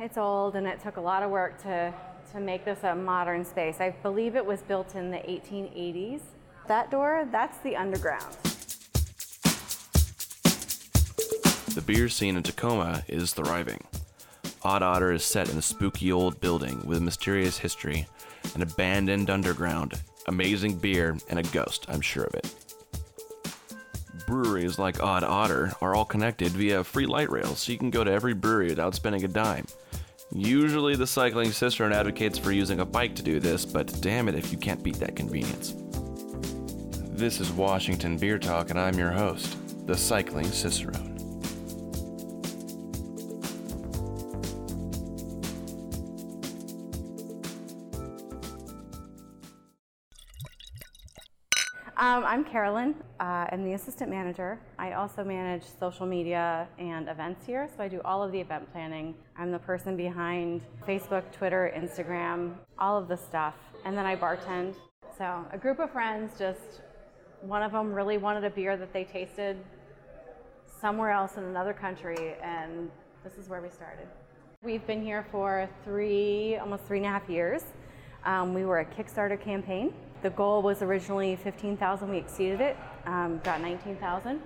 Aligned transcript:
It's 0.00 0.16
old 0.16 0.54
and 0.54 0.64
it 0.64 0.80
took 0.80 0.96
a 0.96 1.00
lot 1.00 1.24
of 1.24 1.30
work 1.30 1.60
to, 1.62 1.92
to 2.32 2.38
make 2.38 2.64
this 2.64 2.84
a 2.84 2.94
modern 2.94 3.44
space. 3.44 3.80
I 3.80 3.90
believe 3.90 4.36
it 4.36 4.46
was 4.46 4.62
built 4.62 4.94
in 4.94 5.10
the 5.10 5.16
1880s. 5.16 6.20
That 6.68 6.92
door, 6.92 7.26
that's 7.32 7.58
the 7.58 7.74
underground. 7.74 8.36
The 11.74 11.82
beer 11.84 12.08
scene 12.08 12.36
in 12.36 12.44
Tacoma 12.44 13.02
is 13.08 13.32
thriving. 13.32 13.82
Odd 14.62 14.82
Otter 14.82 15.10
is 15.10 15.24
set 15.24 15.50
in 15.50 15.58
a 15.58 15.62
spooky 15.62 16.12
old 16.12 16.40
building 16.40 16.80
with 16.86 16.98
a 16.98 17.00
mysterious 17.00 17.58
history, 17.58 18.06
an 18.54 18.62
abandoned 18.62 19.30
underground, 19.30 20.00
amazing 20.28 20.76
beer, 20.76 21.18
and 21.28 21.40
a 21.40 21.42
ghost, 21.44 21.86
I'm 21.88 22.02
sure 22.02 22.24
of 22.24 22.34
it. 22.34 22.54
Breweries 24.28 24.78
like 24.78 25.02
Odd 25.02 25.24
Otter 25.24 25.72
are 25.80 25.96
all 25.96 26.04
connected 26.04 26.52
via 26.52 26.84
free 26.84 27.06
light 27.06 27.30
rail, 27.30 27.54
so 27.56 27.72
you 27.72 27.78
can 27.78 27.90
go 27.90 28.04
to 28.04 28.12
every 28.12 28.34
brewery 28.34 28.68
without 28.68 28.94
spending 28.94 29.24
a 29.24 29.28
dime. 29.28 29.66
Usually, 30.30 30.94
the 30.94 31.06
cycling 31.06 31.52
cicerone 31.52 31.94
advocates 31.94 32.38
for 32.38 32.52
using 32.52 32.80
a 32.80 32.84
bike 32.84 33.14
to 33.16 33.22
do 33.22 33.40
this, 33.40 33.64
but 33.64 34.00
damn 34.02 34.28
it 34.28 34.34
if 34.34 34.52
you 34.52 34.58
can't 34.58 34.82
beat 34.82 34.96
that 34.96 35.16
convenience. 35.16 35.74
This 37.18 37.40
is 37.40 37.50
Washington 37.50 38.18
Beer 38.18 38.38
Talk, 38.38 38.68
and 38.68 38.78
I'm 38.78 38.98
your 38.98 39.10
host, 39.10 39.56
the 39.86 39.96
Cycling 39.96 40.52
Cicerone. 40.52 41.07
I'm 52.28 52.44
Carolyn. 52.44 52.94
Uh, 53.18 53.46
I'm 53.50 53.64
the 53.64 53.72
assistant 53.72 54.10
manager. 54.10 54.60
I 54.78 54.92
also 54.92 55.24
manage 55.24 55.62
social 55.80 56.04
media 56.04 56.68
and 56.78 57.08
events 57.08 57.46
here, 57.46 57.70
so 57.74 57.82
I 57.82 57.88
do 57.88 58.02
all 58.04 58.22
of 58.22 58.32
the 58.32 58.38
event 58.38 58.70
planning. 58.70 59.14
I'm 59.38 59.50
the 59.50 59.58
person 59.58 59.96
behind 59.96 60.60
Facebook, 60.86 61.22
Twitter, 61.32 61.72
Instagram, 61.74 62.52
all 62.78 62.98
of 62.98 63.08
the 63.08 63.16
stuff. 63.16 63.54
And 63.86 63.96
then 63.96 64.04
I 64.04 64.14
bartend. 64.14 64.74
So 65.16 65.42
a 65.52 65.56
group 65.56 65.78
of 65.78 65.90
friends 65.90 66.32
just, 66.38 66.82
one 67.40 67.62
of 67.62 67.72
them 67.72 67.94
really 67.94 68.18
wanted 68.18 68.44
a 68.44 68.50
beer 68.50 68.76
that 68.76 68.92
they 68.92 69.04
tasted 69.04 69.56
somewhere 70.82 71.12
else 71.12 71.38
in 71.38 71.44
another 71.44 71.72
country, 71.72 72.34
and 72.42 72.90
this 73.24 73.38
is 73.38 73.48
where 73.48 73.62
we 73.62 73.70
started. 73.70 74.06
We've 74.62 74.86
been 74.86 75.02
here 75.02 75.24
for 75.30 75.66
three, 75.82 76.58
almost 76.58 76.84
three 76.84 76.98
and 76.98 77.06
a 77.06 77.08
half 77.08 77.26
years. 77.30 77.62
Um, 78.26 78.52
we 78.52 78.66
were 78.66 78.80
a 78.80 78.84
Kickstarter 78.84 79.40
campaign 79.40 79.94
the 80.22 80.30
goal 80.30 80.62
was 80.62 80.82
originally 80.82 81.36
15,000. 81.36 82.08
We 82.08 82.18
exceeded 82.18 82.60
it, 82.60 82.76
um, 83.06 83.40
got 83.44 83.60
19,000. 83.60 84.40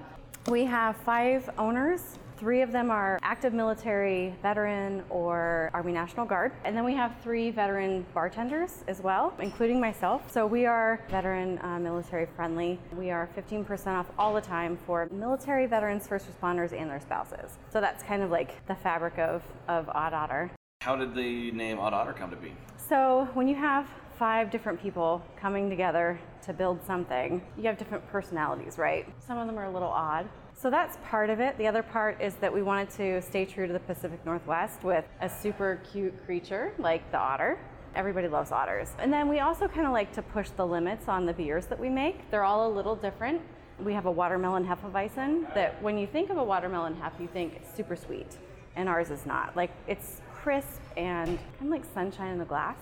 We 0.48 0.64
have 0.64 0.96
five 0.96 1.48
owners. 1.56 2.18
Three 2.36 2.62
of 2.62 2.72
them 2.72 2.90
are 2.90 3.20
active 3.22 3.52
military 3.52 4.34
veteran 4.42 5.04
or 5.08 5.70
Army 5.72 5.92
National 5.92 6.26
Guard. 6.26 6.50
And 6.64 6.76
then 6.76 6.84
we 6.84 6.92
have 6.94 7.14
three 7.22 7.52
veteran 7.52 8.04
bartenders 8.12 8.82
as 8.88 9.00
well, 9.00 9.32
including 9.38 9.80
myself. 9.80 10.28
So 10.28 10.44
we 10.44 10.66
are 10.66 10.98
veteran 11.08 11.60
uh, 11.62 11.78
military 11.78 12.26
friendly. 12.34 12.80
We 12.96 13.12
are 13.12 13.28
15% 13.36 13.86
off 13.86 14.06
all 14.18 14.34
the 14.34 14.40
time 14.40 14.76
for 14.84 15.08
military 15.12 15.66
veterans, 15.66 16.08
first 16.08 16.26
responders, 16.26 16.72
and 16.72 16.90
their 16.90 17.00
spouses. 17.00 17.58
So 17.72 17.80
that's 17.80 18.02
kind 18.02 18.24
of 18.24 18.32
like 18.32 18.66
the 18.66 18.74
fabric 18.74 19.18
of, 19.20 19.44
of 19.68 19.88
Odd 19.90 20.12
Otter. 20.12 20.50
How 20.80 20.96
did 20.96 21.14
the 21.14 21.52
name 21.52 21.78
Odd 21.78 21.94
Otter 21.94 22.12
come 22.12 22.30
to 22.30 22.36
be? 22.36 22.52
So 22.76 23.28
when 23.34 23.46
you 23.46 23.54
have 23.54 23.86
five 24.22 24.52
different 24.52 24.80
people 24.80 25.20
coming 25.34 25.68
together 25.68 26.16
to 26.40 26.52
build 26.52 26.78
something, 26.86 27.42
you 27.56 27.64
have 27.64 27.76
different 27.76 28.06
personalities, 28.06 28.78
right? 28.78 29.04
Some 29.18 29.36
of 29.36 29.48
them 29.48 29.58
are 29.58 29.64
a 29.64 29.70
little 29.72 29.88
odd. 29.88 30.28
So 30.54 30.70
that's 30.70 30.96
part 31.04 31.28
of 31.28 31.40
it. 31.40 31.58
The 31.58 31.66
other 31.66 31.82
part 31.82 32.22
is 32.22 32.36
that 32.36 32.54
we 32.54 32.62
wanted 32.62 32.88
to 32.90 33.20
stay 33.20 33.44
true 33.44 33.66
to 33.66 33.72
the 33.72 33.80
Pacific 33.80 34.24
Northwest 34.24 34.84
with 34.84 35.04
a 35.20 35.28
super 35.28 35.80
cute 35.90 36.24
creature 36.24 36.72
like 36.78 37.10
the 37.10 37.18
otter. 37.18 37.58
Everybody 37.96 38.28
loves 38.28 38.52
otters. 38.52 38.90
And 39.00 39.12
then 39.12 39.28
we 39.28 39.40
also 39.40 39.66
kind 39.66 39.88
of 39.88 39.92
like 39.92 40.12
to 40.12 40.22
push 40.22 40.50
the 40.50 40.64
limits 40.64 41.08
on 41.08 41.26
the 41.26 41.32
beers 41.32 41.66
that 41.66 41.80
we 41.80 41.88
make. 41.88 42.30
They're 42.30 42.44
all 42.44 42.70
a 42.70 42.72
little 42.72 42.94
different. 42.94 43.42
We 43.80 43.92
have 43.92 44.06
a 44.06 44.12
watermelon 44.12 44.64
hefeweizen 44.64 45.52
that 45.56 45.82
when 45.82 45.98
you 45.98 46.06
think 46.06 46.30
of 46.30 46.36
a 46.36 46.44
watermelon 46.44 46.94
hef, 46.94 47.14
you 47.18 47.26
think 47.26 47.54
it's 47.56 47.76
super 47.76 47.96
sweet. 47.96 48.38
And 48.76 48.88
ours 48.88 49.10
is 49.10 49.26
not. 49.26 49.56
Like 49.56 49.72
it's 49.88 50.20
crisp 50.32 50.80
and 50.96 51.26
kind 51.58 51.62
of 51.62 51.70
like 51.70 51.84
sunshine 51.92 52.30
in 52.30 52.38
the 52.38 52.44
glass. 52.44 52.76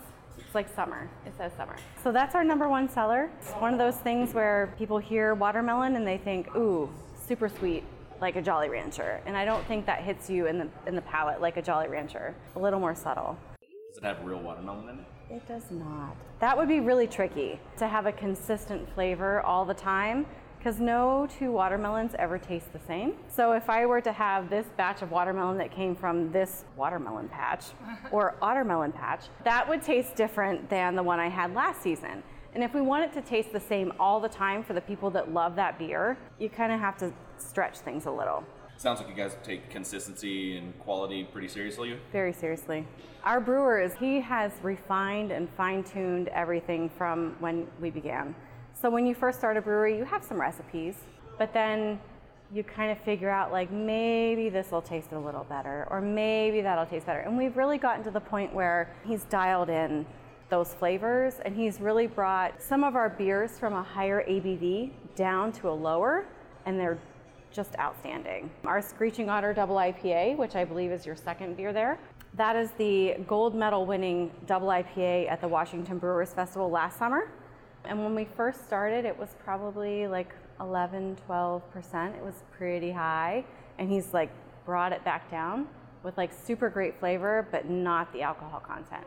It's 0.45 0.55
like 0.55 0.69
summer. 0.75 1.09
It 1.27 1.33
says 1.37 1.53
summer. 1.56 1.77
So 2.03 2.12
that's 2.12 2.34
our 2.34 2.45
number 2.45 2.69
one 2.69 2.89
seller. 2.89 3.31
It's 3.41 3.53
one 3.53 3.73
of 3.73 3.78
those 3.78 3.97
things 3.97 4.34
where 4.34 4.75
people 4.78 4.99
hear 4.99 5.34
watermelon 5.34 5.97
and 5.97 6.06
they 6.06 6.19
think, 6.19 6.55
ooh, 6.56 6.91
super 7.27 7.49
sweet, 7.49 7.84
like 8.21 8.37
a 8.37 8.43
Jolly 8.43 8.69
Rancher. 8.69 9.21
And 9.27 9.37
I 9.37 9.45
don't 9.45 9.65
think 9.67 9.87
that 9.87 10.03
hits 10.03 10.29
you 10.29 10.47
in 10.47 10.59
the 10.59 10.69
in 10.87 10.95
the 10.95 11.03
palate 11.03 11.41
like 11.41 11.56
a 11.56 11.62
Jolly 11.62 11.89
Rancher. 11.89 12.34
A 12.56 12.59
little 12.59 12.81
more 12.81 12.95
subtle. 12.95 13.39
Does 13.89 13.99
it 13.99 14.05
have 14.05 14.25
real 14.25 14.41
watermelon 14.41 14.89
in 14.89 14.99
it? 15.00 15.06
It 15.31 15.47
does 15.47 15.71
not. 15.71 16.17
That 16.41 16.56
would 16.56 16.69
be 16.69 16.81
really 16.81 17.06
tricky 17.06 17.61
to 17.79 17.87
have 17.87 18.06
a 18.06 18.12
consistent 18.12 18.93
flavor 18.95 19.41
all 19.43 19.65
the 19.65 19.75
time 19.75 20.27
because 20.60 20.78
no 20.78 21.26
two 21.38 21.50
watermelons 21.50 22.12
ever 22.19 22.37
taste 22.37 22.71
the 22.75 22.78
same. 22.81 23.15
So 23.31 23.53
if 23.53 23.71
I 23.71 23.87
were 23.87 24.03
to 24.03 24.12
have 24.12 24.50
this 24.50 24.66
batch 24.76 25.00
of 25.00 25.10
watermelon 25.10 25.56
that 25.56 25.72
came 25.72 25.97
from 25.97 26.31
this 26.32 26.65
watermelon 26.76 27.31
patch 27.31 27.65
or 28.12 28.37
watermelon 28.43 28.93
patch, 28.93 29.25
that 29.44 29.66
would 29.66 29.82
taste 29.82 30.16
different 30.16 30.69
than 30.69 30.97
the 30.97 31.03
one 31.03 31.19
I 31.19 31.28
had 31.28 31.54
last 31.54 31.82
season. 31.82 32.22
And 32.53 32.62
if 32.62 32.75
we 32.75 32.82
want 32.82 33.04
it 33.04 33.12
to 33.15 33.26
taste 33.26 33.53
the 33.53 33.60
same 33.60 33.93
all 33.99 34.20
the 34.20 34.28
time 34.28 34.62
for 34.62 34.75
the 34.75 34.82
people 34.82 35.09
that 35.10 35.32
love 35.32 35.56
that 35.56 35.78
beer, 35.78 36.19
you 36.38 36.50
kind 36.50 36.72
of 36.72 36.81
have 36.81 36.99
to 36.99 37.10
stretch 37.38 37.78
things 37.78 38.04
a 38.04 38.10
little. 38.10 38.44
Sounds 38.76 39.00
like 39.00 39.09
you 39.09 39.15
guys 39.15 39.37
take 39.43 39.70
consistency 39.70 40.59
and 40.59 40.78
quality 40.81 41.25
pretty 41.25 41.49
seriously. 41.49 41.99
Very 42.12 42.32
seriously. 42.34 42.87
Our 43.25 43.41
brewer 43.41 43.81
is, 43.81 43.94
he 43.94 44.20
has 44.20 44.53
refined 44.62 45.31
and 45.31 45.49
fine 45.56 45.84
tuned 45.84 46.28
everything 46.28 46.91
from 46.91 47.37
when 47.38 47.66
we 47.81 47.91
began. 47.91 48.34
So 48.81 48.89
when 48.89 49.05
you 49.05 49.15
first 49.15 49.39
start 49.39 49.59
a 49.59 49.61
brewery, 49.61 49.99
you 49.99 50.05
have 50.05 50.25
some 50.25 50.41
recipes, 50.41 50.95
but 51.37 51.53
then 51.53 52.01
you 52.51 52.65
kind 52.65 52.91
of 52.91 52.99
figure 52.99 53.29
out 53.29 53.53
like 53.53 53.71
maybe 53.71 54.49
this 54.49 54.71
will 54.71 54.81
taste 54.81 55.13
a 55.13 55.19
little 55.19 55.45
better 55.45 55.87
or 55.91 56.01
maybe 56.01 56.63
that'll 56.63 56.87
taste 56.87 57.05
better. 57.05 57.21
And 57.21 57.37
we've 57.37 57.59
really 57.59 57.77
gotten 57.77 58.03
to 58.05 58.11
the 58.11 58.21
point 58.21 58.55
where 58.55 58.91
he's 59.05 59.25
dialed 59.25 59.69
in 59.69 60.07
those 60.49 60.73
flavors 60.73 61.35
and 61.45 61.55
he's 61.55 61.79
really 61.79 62.07
brought 62.07 62.63
some 62.63 62.83
of 62.83 62.97
our 62.97 63.11
beers 63.11 63.59
from 63.59 63.75
a 63.75 63.83
higher 63.83 64.25
ABV 64.27 64.93
down 65.15 65.53
to 65.53 65.69
a 65.69 65.71
lower 65.71 66.25
and 66.65 66.81
they're 66.81 66.99
just 67.53 67.79
outstanding. 67.79 68.49
Our 68.65 68.81
Screeching 68.81 69.29
Otter 69.29 69.53
Double 69.53 69.77
IPA, 69.77 70.39
which 70.39 70.57
I 70.57 70.65
believe 70.65 70.91
is 70.91 71.05
your 71.05 71.17
second 71.17 71.55
beer 71.59 71.75
there, 71.75 71.99
that 72.35 72.57
is 72.57 72.71
the 72.79 73.17
gold 73.27 73.55
medal 73.55 73.85
winning 73.85 74.31
double 74.47 74.69
IPA 74.69 75.31
at 75.31 75.43
the 75.43 75.49
Washington 75.49 75.99
Brewers 75.99 76.33
Festival 76.33 76.71
last 76.71 76.99
summer. 76.99 77.31
And 77.85 78.03
when 78.03 78.15
we 78.15 78.27
first 78.37 78.67
started, 78.67 79.05
it 79.05 79.19
was 79.19 79.31
probably 79.45 80.07
like 80.07 80.35
11, 80.61 81.17
12%. 81.29 82.17
It 82.17 82.25
was 82.25 82.43
pretty 82.57 82.91
high. 82.91 83.45
And 83.79 83.91
he's 83.91 84.13
like 84.13 84.31
brought 84.65 84.93
it 84.93 85.05
back 85.05 85.31
down 85.31 85.67
with 86.03 86.17
like 86.17 86.31
super 86.33 86.69
great 86.69 86.99
flavor, 86.99 87.47
but 87.51 87.69
not 87.69 88.13
the 88.13 88.23
alcohol 88.23 88.61
content. 88.61 89.07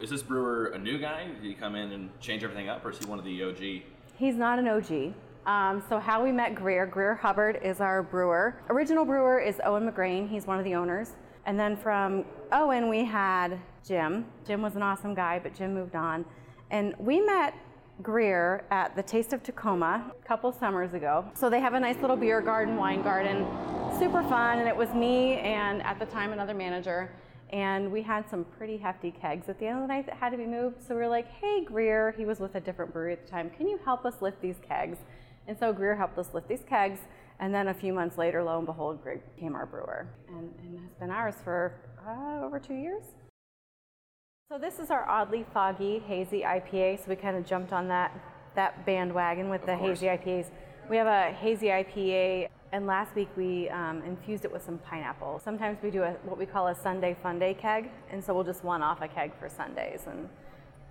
Is 0.00 0.10
this 0.10 0.22
brewer 0.22 0.66
a 0.74 0.78
new 0.78 0.98
guy? 0.98 1.28
Did 1.28 1.44
he 1.44 1.54
come 1.54 1.76
in 1.76 1.92
and 1.92 2.10
change 2.20 2.42
everything 2.42 2.68
up, 2.68 2.84
or 2.84 2.90
is 2.90 2.98
he 2.98 3.04
one 3.06 3.18
of 3.18 3.24
the 3.24 3.44
OG? 3.44 3.82
He's 4.16 4.34
not 4.34 4.58
an 4.58 4.66
OG. 4.66 5.14
Um, 5.46 5.82
so 5.88 5.98
how 5.98 6.22
we 6.22 6.32
met 6.32 6.54
Greer, 6.54 6.86
Greer 6.86 7.14
Hubbard 7.14 7.60
is 7.62 7.80
our 7.80 8.02
brewer. 8.02 8.60
Original 8.68 9.04
brewer 9.04 9.38
is 9.40 9.60
Owen 9.64 9.90
McGrain. 9.90 10.28
He's 10.28 10.46
one 10.46 10.58
of 10.58 10.64
the 10.64 10.74
owners. 10.74 11.12
And 11.46 11.58
then 11.58 11.76
from 11.76 12.24
Owen, 12.52 12.88
we 12.88 13.04
had 13.04 13.58
Jim. 13.86 14.26
Jim 14.46 14.62
was 14.62 14.76
an 14.76 14.82
awesome 14.82 15.14
guy, 15.14 15.38
but 15.38 15.54
Jim 15.54 15.74
moved 15.74 15.96
on. 15.96 16.24
And 16.70 16.94
we 16.98 17.20
met 17.20 17.54
Greer 18.00 18.64
at 18.70 18.96
the 18.96 19.02
Taste 19.02 19.32
of 19.32 19.42
Tacoma 19.42 20.12
a 20.18 20.26
couple 20.26 20.50
summers 20.52 20.94
ago. 20.94 21.24
So 21.34 21.50
they 21.50 21.60
have 21.60 21.74
a 21.74 21.80
nice 21.80 22.00
little 22.00 22.16
beer 22.16 22.40
garden, 22.40 22.76
wine 22.76 23.02
garden, 23.02 23.46
super 23.98 24.22
fun. 24.22 24.58
And 24.58 24.68
it 24.68 24.76
was 24.76 24.88
me 24.94 25.34
and 25.38 25.82
at 25.82 25.98
the 25.98 26.06
time 26.06 26.32
another 26.32 26.54
manager. 26.54 27.10
And 27.50 27.92
we 27.92 28.00
had 28.00 28.28
some 28.30 28.44
pretty 28.56 28.78
hefty 28.78 29.10
kegs 29.10 29.48
at 29.50 29.58
the 29.58 29.66
end 29.66 29.76
of 29.76 29.82
the 29.82 29.88
night 29.88 30.06
that 30.06 30.16
had 30.16 30.30
to 30.30 30.38
be 30.38 30.46
moved. 30.46 30.80
So 30.80 30.94
we 30.94 31.02
were 31.02 31.08
like, 31.08 31.28
hey, 31.28 31.64
Greer, 31.64 32.14
he 32.16 32.24
was 32.24 32.40
with 32.40 32.54
a 32.54 32.60
different 32.60 32.92
brewery 32.94 33.12
at 33.12 33.26
the 33.26 33.30
time, 33.30 33.50
can 33.50 33.68
you 33.68 33.78
help 33.84 34.06
us 34.06 34.14
lift 34.22 34.40
these 34.40 34.56
kegs? 34.66 34.96
And 35.46 35.58
so 35.58 35.72
Greer 35.72 35.94
helped 35.94 36.16
us 36.18 36.28
lift 36.32 36.48
these 36.48 36.64
kegs. 36.66 37.00
And 37.40 37.52
then 37.52 37.68
a 37.68 37.74
few 37.74 37.92
months 37.92 38.16
later, 38.16 38.42
lo 38.42 38.56
and 38.56 38.66
behold, 38.66 39.02
Greer 39.02 39.20
became 39.34 39.54
our 39.54 39.66
brewer 39.66 40.06
and, 40.28 40.50
and 40.62 40.78
has 40.80 40.94
been 40.98 41.10
ours 41.10 41.34
for 41.44 41.74
uh, 42.06 42.44
over 42.44 42.58
two 42.58 42.74
years. 42.74 43.02
So 44.52 44.58
this 44.58 44.78
is 44.78 44.90
our 44.90 45.08
oddly 45.08 45.46
foggy 45.54 46.00
hazy 46.00 46.42
IPA. 46.42 46.98
So 46.98 47.04
we 47.08 47.16
kind 47.16 47.38
of 47.38 47.46
jumped 47.46 47.72
on 47.72 47.88
that 47.88 48.12
that 48.54 48.84
bandwagon 48.84 49.48
with 49.48 49.64
the 49.64 49.74
hazy 49.74 50.04
IPAs. 50.04 50.50
We 50.90 50.98
have 50.98 51.06
a 51.06 51.32
hazy 51.32 51.68
IPA, 51.68 52.48
and 52.70 52.86
last 52.86 53.14
week 53.14 53.30
we 53.34 53.70
um, 53.70 54.02
infused 54.02 54.44
it 54.44 54.52
with 54.52 54.62
some 54.62 54.76
pineapple. 54.76 55.40
Sometimes 55.42 55.78
we 55.82 55.90
do 55.90 56.02
a, 56.02 56.10
what 56.24 56.36
we 56.36 56.44
call 56.44 56.68
a 56.68 56.74
Sunday 56.74 57.16
Fun 57.22 57.38
Day 57.38 57.54
keg, 57.54 57.88
and 58.10 58.22
so 58.22 58.34
we'll 58.34 58.44
just 58.44 58.62
one 58.62 58.82
off 58.82 59.00
a 59.00 59.08
keg 59.08 59.32
for 59.40 59.48
Sundays, 59.48 60.02
and 60.06 60.28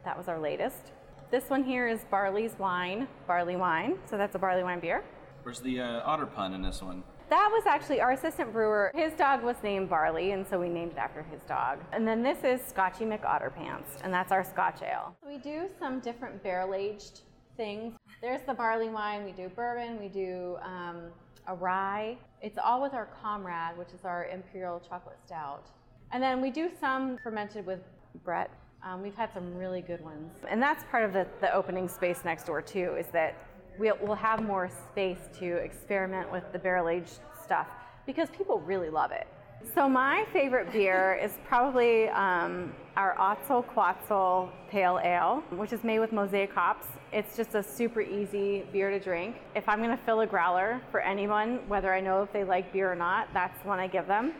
that 0.05 0.17
was 0.17 0.27
our 0.27 0.39
latest. 0.39 0.91
This 1.29 1.47
one 1.51 1.63
here 1.63 1.87
is 1.87 1.99
Barley's 2.09 2.57
Wine, 2.57 3.07
barley 3.27 3.57
wine. 3.57 3.99
So 4.09 4.17
that's 4.17 4.33
a 4.33 4.39
barley 4.39 4.63
wine 4.63 4.79
beer. 4.79 5.03
Where's 5.43 5.59
the 5.59 5.81
uh, 5.81 6.01
otter 6.03 6.25
pun 6.25 6.55
in 6.55 6.63
this 6.63 6.81
one? 6.81 7.03
That 7.31 7.49
was 7.49 7.65
actually 7.65 8.01
our 8.01 8.11
assistant 8.11 8.51
brewer. 8.51 8.91
His 8.93 9.13
dog 9.13 9.41
was 9.41 9.55
named 9.63 9.89
Barley, 9.89 10.33
and 10.33 10.45
so 10.45 10.59
we 10.59 10.67
named 10.67 10.91
it 10.91 10.97
after 10.97 11.23
his 11.23 11.41
dog. 11.43 11.79
And 11.93 12.05
then 12.05 12.21
this 12.21 12.39
is 12.43 12.59
Scotchy 12.67 13.05
McOtterpants, 13.05 14.03
and 14.03 14.13
that's 14.13 14.33
our 14.33 14.43
Scotch 14.43 14.81
ale. 14.81 15.15
We 15.25 15.37
do 15.37 15.69
some 15.79 16.01
different 16.01 16.43
barrel 16.43 16.75
aged 16.75 17.21
things. 17.55 17.93
There's 18.21 18.41
the 18.41 18.53
barley 18.53 18.89
wine. 18.89 19.23
We 19.23 19.31
do 19.31 19.47
bourbon. 19.47 19.97
We 19.97 20.09
do 20.09 20.57
um, 20.61 21.03
a 21.47 21.55
rye. 21.55 22.17
It's 22.41 22.57
all 22.61 22.81
with 22.81 22.93
our 22.93 23.07
Comrade, 23.23 23.77
which 23.77 23.93
is 23.93 24.03
our 24.03 24.25
imperial 24.25 24.81
chocolate 24.81 25.15
stout. 25.25 25.67
And 26.11 26.21
then 26.21 26.41
we 26.41 26.51
do 26.51 26.69
some 26.81 27.17
fermented 27.23 27.65
with 27.65 27.79
Brett. 28.25 28.51
Um, 28.83 29.01
we've 29.01 29.15
had 29.15 29.33
some 29.33 29.55
really 29.55 29.79
good 29.79 30.03
ones. 30.03 30.33
And 30.49 30.61
that's 30.61 30.83
part 30.91 31.05
of 31.05 31.13
the, 31.13 31.25
the 31.39 31.53
opening 31.55 31.87
space 31.87 32.25
next 32.25 32.43
door, 32.43 32.61
too, 32.61 32.97
is 32.99 33.07
that 33.13 33.35
we'll, 33.81 33.97
we'll 33.99 34.15
have 34.15 34.43
more 34.43 34.69
space 34.91 35.17
to 35.39 35.55
experiment 35.57 36.31
with 36.31 36.43
the 36.53 36.59
barrel 36.59 36.87
aged 36.87 37.19
stuff 37.43 37.67
because 38.05 38.29
people 38.29 38.59
really 38.59 38.89
love 38.89 39.11
it. 39.11 39.27
So, 39.75 39.89
my 39.89 40.25
favorite 40.31 40.71
beer 40.71 41.19
is 41.23 41.31
probably 41.47 42.07
um, 42.09 42.73
our 42.95 43.15
Otzel 43.15 43.65
Quetzal 43.65 44.51
Pale 44.69 44.99
Ale, 45.03 45.43
which 45.57 45.73
is 45.73 45.83
made 45.83 45.99
with 45.99 46.11
mosaic 46.11 46.53
hops. 46.53 46.85
It's 47.11 47.35
just 47.35 47.55
a 47.55 47.63
super 47.63 48.01
easy 48.01 48.63
beer 48.71 48.89
to 48.91 48.99
drink. 48.99 49.35
If 49.55 49.67
I'm 49.67 49.79
going 49.79 49.95
to 49.95 50.03
fill 50.03 50.21
a 50.21 50.27
growler 50.27 50.81
for 50.91 50.99
anyone, 51.01 51.67
whether 51.67 51.93
I 51.93 51.99
know 51.99 52.21
if 52.21 52.31
they 52.31 52.43
like 52.43 52.71
beer 52.71 52.91
or 52.91 52.95
not, 52.95 53.29
that's 53.33 53.59
the 53.61 53.67
one 53.67 53.79
I 53.79 53.87
give 53.87 54.07
them 54.07 54.33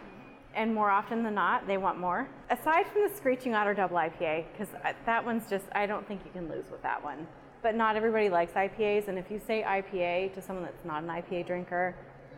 and 0.54 0.74
more 0.74 0.90
often 0.90 1.24
than 1.24 1.34
not, 1.34 1.66
they 1.66 1.78
want 1.78 1.98
more. 1.98 2.28
Aside 2.50 2.86
from 2.88 3.08
the 3.10 3.16
Screeching 3.16 3.56
Otter 3.56 3.74
Double 3.74 3.96
IPA, 3.96 4.44
because 4.52 4.68
that 5.06 5.24
one's 5.24 5.50
just, 5.50 5.64
I 5.72 5.86
don't 5.86 6.06
think 6.08 6.22
you 6.26 6.32
can 6.32 6.50
lose 6.50 6.66
with 6.70 6.82
that 6.84 7.02
one. 7.02 7.26
But 7.62 7.76
not 7.76 7.96
everybody 7.96 8.30
likes 8.30 8.54
IPAs, 8.54 9.08
and 9.08 9.20
if 9.20 9.30
you 9.30 9.40
say 9.46 9.64
IPA 9.64 10.34
to 10.34 10.42
someone 10.42 10.66
that's 10.66 10.84
not 10.84 11.04
an 11.04 11.10
IPA 11.10 11.46
drinker, 11.46 11.96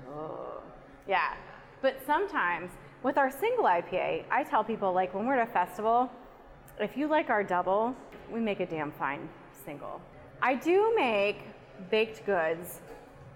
oh, 0.09 0.61
yeah. 1.07 1.35
But 1.81 1.97
sometimes 2.05 2.71
with 3.03 3.17
our 3.17 3.31
single 3.31 3.65
IPA, 3.65 4.25
I 4.29 4.43
tell 4.43 4.63
people, 4.63 4.93
like 4.93 5.13
when 5.13 5.25
we're 5.25 5.39
at 5.39 5.47
a 5.47 5.51
festival, 5.51 6.11
if 6.79 6.97
you 6.97 7.07
like 7.07 7.29
our 7.29 7.43
double, 7.43 7.95
we 8.31 8.39
make 8.39 8.59
a 8.59 8.65
damn 8.65 8.91
fine 8.91 9.29
single. 9.65 10.01
I 10.41 10.55
do 10.55 10.93
make 10.95 11.45
baked 11.89 12.25
goods 12.25 12.81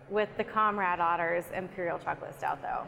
with 0.10 0.30
the 0.38 0.44
Comrade 0.44 1.00
Otters 1.00 1.45
Imperial 1.56 2.00
Chocolate 2.00 2.36
Stout, 2.38 2.62
though. 2.62 2.83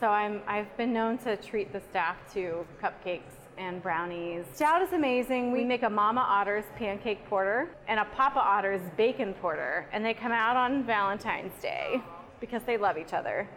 So 0.00 0.08
I'm, 0.08 0.42
I've 0.46 0.76
been 0.76 0.92
known 0.92 1.18
to 1.18 1.36
treat 1.36 1.72
the 1.72 1.80
staff 1.80 2.16
to 2.34 2.66
cupcakes 2.82 3.43
and 3.58 3.82
brownies. 3.82 4.44
Stout 4.54 4.82
is 4.82 4.92
amazing. 4.92 5.52
We 5.52 5.64
make 5.64 5.82
a 5.82 5.90
Mama 5.90 6.20
Otter's 6.20 6.64
pancake 6.76 7.26
porter 7.28 7.68
and 7.88 8.00
a 8.00 8.04
Papa 8.16 8.40
Otter's 8.40 8.82
bacon 8.96 9.34
porter, 9.34 9.86
and 9.92 10.04
they 10.04 10.14
come 10.14 10.32
out 10.32 10.56
on 10.56 10.84
Valentine's 10.84 11.60
Day 11.60 12.02
because 12.40 12.62
they 12.64 12.76
love 12.76 12.98
each 12.98 13.12
other. 13.12 13.48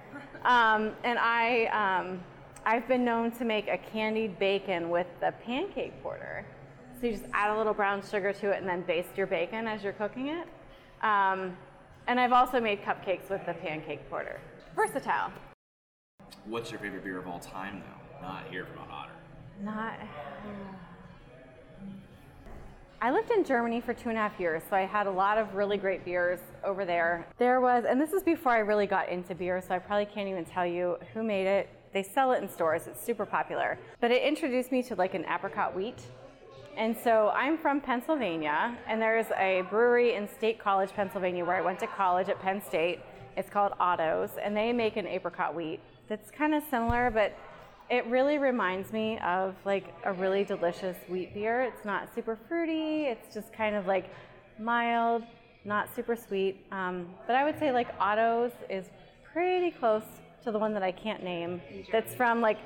Um, 0.45 0.91
and 1.03 1.19
I, 1.19 1.65
um, 1.67 2.23
I've 2.65 2.87
been 2.87 3.03
known 3.03 3.31
to 3.31 3.45
make 3.45 3.67
a 3.67 3.77
candied 3.77 4.39
bacon 4.39 4.89
with 4.89 5.07
the 5.19 5.33
pancake 5.45 6.01
porter. 6.01 6.45
So 6.99 7.07
you 7.07 7.13
just 7.13 7.25
add 7.33 7.53
a 7.53 7.57
little 7.57 7.73
brown 7.73 8.01
sugar 8.01 8.33
to 8.33 8.51
it 8.51 8.59
and 8.59 8.67
then 8.67 8.81
baste 8.81 9.09
your 9.15 9.27
bacon 9.27 9.67
as 9.67 9.83
you're 9.83 9.93
cooking 9.93 10.29
it. 10.29 10.47
Um, 11.03 11.55
and 12.07 12.19
I've 12.19 12.31
also 12.31 12.59
made 12.59 12.81
cupcakes 12.83 13.29
with 13.29 13.45
the 13.45 13.53
pancake 13.53 14.09
porter. 14.09 14.39
Versatile. 14.75 15.31
What's 16.45 16.71
your 16.71 16.79
favorite 16.79 17.03
beer 17.03 17.19
of 17.19 17.27
all 17.27 17.39
time, 17.39 17.83
though? 17.85 18.25
Not 18.25 18.45
here 18.49 18.65
from 18.65 18.83
Otter. 18.91 19.11
Not. 19.61 19.93
I 23.01 23.11
lived 23.11 23.29
in 23.29 23.43
Germany 23.43 23.79
for 23.79 23.93
two 23.93 24.09
and 24.09 24.17
a 24.17 24.21
half 24.21 24.39
years, 24.39 24.63
so 24.69 24.75
I 24.75 24.81
had 24.81 25.05
a 25.05 25.11
lot 25.11 25.37
of 25.37 25.53
really 25.53 25.77
great 25.77 26.03
beers 26.03 26.39
over 26.63 26.83
there. 26.83 27.27
There 27.37 27.61
was, 27.61 27.85
and 27.87 28.01
this 28.01 28.11
is 28.11 28.23
before 28.23 28.53
I 28.53 28.59
really 28.59 28.87
got 28.87 29.09
into 29.09 29.35
beer, 29.35 29.61
so 29.61 29.75
I 29.75 29.79
probably 29.79 30.07
can't 30.07 30.27
even 30.27 30.45
tell 30.45 30.65
you 30.65 30.97
who 31.13 31.21
made 31.21 31.45
it. 31.45 31.69
They 31.93 32.01
sell 32.01 32.31
it 32.31 32.41
in 32.41 32.49
stores, 32.49 32.87
it's 32.87 33.03
super 33.03 33.25
popular. 33.25 33.77
But 34.01 34.09
it 34.09 34.23
introduced 34.23 34.71
me 34.71 34.81
to 34.83 34.95
like 34.95 35.13
an 35.13 35.25
apricot 35.25 35.75
wheat. 35.75 35.99
And 36.75 36.97
so 37.03 37.29
I'm 37.35 37.57
from 37.57 37.81
Pennsylvania, 37.81 38.75
and 38.87 38.99
there's 39.01 39.27
a 39.37 39.63
brewery 39.69 40.15
in 40.15 40.27
State 40.27 40.59
College, 40.59 40.91
Pennsylvania, 40.91 41.45
where 41.45 41.55
I 41.55 41.61
went 41.61 41.79
to 41.79 41.87
college 41.87 42.29
at 42.29 42.39
Penn 42.41 42.63
State. 42.63 42.99
It's 43.35 43.49
called 43.49 43.73
Otto's, 43.79 44.31
and 44.41 44.57
they 44.57 44.73
make 44.73 44.97
an 44.97 45.05
apricot 45.05 45.53
wheat 45.53 45.79
that's 46.07 46.31
kind 46.31 46.55
of 46.55 46.63
similar, 46.69 47.11
but 47.11 47.37
it 47.89 48.05
really 48.07 48.37
reminds 48.37 48.91
me 48.91 49.17
of 49.19 49.55
like 49.65 49.93
a 50.03 50.13
really 50.13 50.43
delicious 50.43 50.97
wheat 51.07 51.33
beer. 51.33 51.61
It's 51.61 51.85
not 51.85 52.13
super 52.13 52.37
fruity, 52.47 53.05
it's 53.05 53.33
just 53.33 53.53
kind 53.53 53.75
of 53.75 53.87
like 53.87 54.09
mild, 54.59 55.23
not 55.65 55.93
super 55.95 56.15
sweet. 56.15 56.65
Um, 56.71 57.07
but 57.25 57.35
I 57.35 57.43
would 57.43 57.57
say 57.59 57.71
like 57.71 57.87
Otto's 57.99 58.51
is 58.69 58.85
pretty 59.31 59.71
close 59.71 60.03
to 60.43 60.51
the 60.51 60.59
one 60.59 60.73
that 60.73 60.83
I 60.83 60.91
can't 60.91 61.23
name. 61.23 61.61
That's 61.91 62.13
from 62.13 62.41
like, 62.41 62.57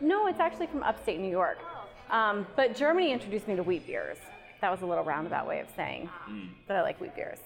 no, 0.00 0.26
it's 0.26 0.40
actually 0.40 0.66
from 0.66 0.82
upstate 0.82 1.20
New 1.20 1.30
York. 1.30 1.58
Um, 2.10 2.46
but 2.56 2.74
Germany 2.74 3.12
introduced 3.12 3.46
me 3.46 3.56
to 3.56 3.62
wheat 3.62 3.86
beers. 3.86 4.18
That 4.60 4.70
was 4.70 4.82
a 4.82 4.86
little 4.86 5.04
roundabout 5.04 5.46
way 5.46 5.60
of 5.60 5.68
saying 5.76 6.08
mm. 6.28 6.48
that 6.68 6.76
I 6.76 6.82
like 6.82 7.00
wheat 7.00 7.14
beers. 7.14 7.38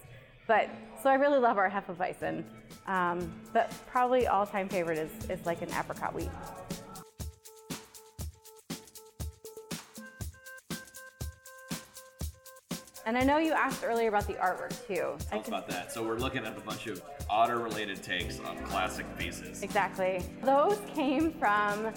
But 0.47 0.69
so 1.01 1.09
I 1.09 1.15
really 1.15 1.39
love 1.39 1.57
our 1.57 1.69
Hefeweizen. 1.69 2.43
Um, 2.87 3.33
but 3.53 3.73
probably 3.87 4.27
all-time 4.27 4.69
favorite 4.69 4.97
is, 4.97 5.11
is 5.29 5.45
like 5.45 5.61
an 5.61 5.69
apricot 5.69 6.13
wheat. 6.13 6.29
And 13.07 13.15
I 13.15 13.21
know 13.21 13.37
you 13.37 13.53
asked 13.53 13.83
earlier 13.85 14.09
about 14.09 14.25
the 14.25 14.33
artwork 14.33 14.75
too. 14.87 15.15
Tell 15.29 15.39
us 15.39 15.47
about 15.47 15.67
that. 15.69 15.91
So 15.91 16.01
we're 16.01 16.17
looking 16.17 16.43
at 16.43 16.57
a 16.57 16.61
bunch 16.61 16.87
of 16.87 17.03
otter-related 17.29 18.01
takes 18.01 18.39
on 18.39 18.57
classic 18.63 19.05
pieces. 19.15 19.61
Exactly. 19.61 20.23
Those 20.41 20.79
came 20.91 21.31
from 21.33 21.93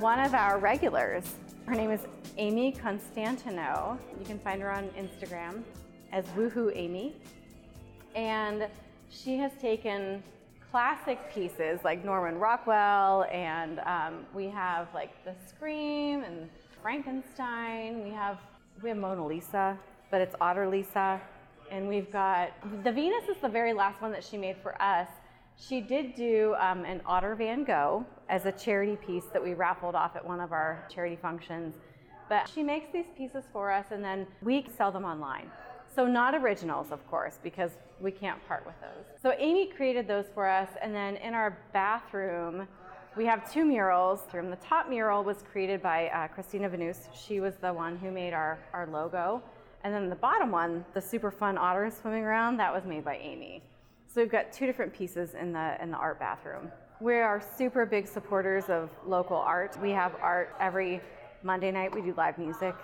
one 0.00 0.18
of 0.20 0.34
our 0.34 0.58
regulars. 0.58 1.24
Her 1.64 1.74
name 1.74 1.90
is 1.90 2.00
Amy 2.36 2.72
Constantino. 2.72 3.98
You 4.18 4.24
can 4.26 4.38
find 4.40 4.60
her 4.60 4.70
on 4.70 4.90
Instagram 4.90 5.62
as 6.12 6.26
Woohoo 6.36 6.70
Amy. 6.74 7.14
And 8.14 8.68
she 9.08 9.38
has 9.38 9.52
taken 9.62 10.22
classic 10.70 11.32
pieces 11.32 11.80
like 11.84 12.04
Norman 12.04 12.38
Rockwell, 12.38 13.24
and 13.32 13.80
um, 13.80 14.26
we 14.34 14.48
have 14.48 14.88
like 14.92 15.24
The 15.24 15.34
Scream 15.48 16.22
and 16.22 16.50
Frankenstein. 16.82 18.04
We 18.04 18.10
have 18.10 18.38
we 18.82 18.88
have 18.90 18.98
Mona 18.98 19.26
Lisa, 19.26 19.78
but 20.10 20.20
it's 20.20 20.34
Otter 20.40 20.68
Lisa, 20.68 21.20
and 21.70 21.88
we've 21.88 22.10
got 22.12 22.50
the 22.84 22.92
Venus 22.92 23.28
is 23.28 23.36
the 23.40 23.48
very 23.48 23.72
last 23.72 24.02
one 24.02 24.10
that 24.12 24.24
she 24.24 24.36
made 24.36 24.56
for 24.62 24.80
us. 24.82 25.08
She 25.56 25.80
did 25.80 26.14
do 26.14 26.54
um, 26.58 26.84
an 26.84 27.00
Otter 27.06 27.34
Van 27.34 27.64
Gogh 27.64 28.04
as 28.28 28.46
a 28.46 28.52
charity 28.52 28.96
piece 28.96 29.26
that 29.32 29.42
we 29.42 29.54
raffled 29.54 29.94
off 29.94 30.16
at 30.16 30.26
one 30.26 30.40
of 30.40 30.52
our 30.52 30.84
charity 30.92 31.18
functions. 31.20 31.74
But 32.28 32.48
she 32.48 32.62
makes 32.62 32.86
these 32.92 33.06
pieces 33.16 33.44
for 33.52 33.70
us, 33.70 33.86
and 33.90 34.02
then 34.02 34.26
we 34.40 34.66
sell 34.76 34.90
them 34.90 35.04
online. 35.04 35.50
So, 35.94 36.06
not 36.06 36.34
originals, 36.34 36.92
of 36.92 37.06
course, 37.10 37.38
because 37.42 37.72
we 38.00 38.12
can't 38.12 38.38
part 38.46 38.64
with 38.64 38.76
those. 38.80 39.04
So, 39.20 39.34
Amy 39.38 39.66
created 39.66 40.06
those 40.06 40.26
for 40.32 40.46
us, 40.46 40.68
and 40.80 40.94
then 40.94 41.16
in 41.16 41.34
our 41.34 41.58
bathroom, 41.72 42.68
we 43.16 43.26
have 43.26 43.52
two 43.52 43.64
murals. 43.64 44.20
The 44.32 44.56
top 44.62 44.88
mural 44.88 45.24
was 45.24 45.42
created 45.50 45.82
by 45.82 46.08
uh, 46.08 46.28
Christina 46.28 46.68
Venus. 46.68 47.08
She 47.12 47.40
was 47.40 47.56
the 47.56 47.74
one 47.74 47.96
who 47.96 48.12
made 48.12 48.32
our, 48.32 48.60
our 48.72 48.86
logo. 48.86 49.42
And 49.82 49.94
then 49.94 50.08
the 50.08 50.16
bottom 50.16 50.50
one, 50.50 50.84
the 50.94 51.00
super 51.00 51.30
fun 51.30 51.56
otter 51.56 51.90
swimming 51.90 52.24
around, 52.24 52.58
that 52.58 52.72
was 52.72 52.84
made 52.84 53.04
by 53.04 53.16
Amy. 53.16 53.62
So 54.06 54.20
we've 54.20 54.30
got 54.30 54.52
two 54.52 54.66
different 54.66 54.92
pieces 54.92 55.34
in 55.34 55.52
the 55.52 55.76
in 55.80 55.90
the 55.90 55.96
art 55.96 56.18
bathroom. 56.18 56.70
We 57.00 57.14
are 57.14 57.40
super 57.56 57.86
big 57.86 58.06
supporters 58.06 58.64
of 58.68 58.90
local 59.06 59.36
art. 59.36 59.80
We 59.80 59.90
have 59.90 60.16
art 60.20 60.54
every 60.60 61.00
Monday 61.42 61.70
night. 61.70 61.94
We 61.94 62.02
do 62.02 62.12
live 62.16 62.36
music. 62.36 62.74